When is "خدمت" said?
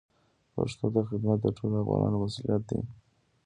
1.09-1.37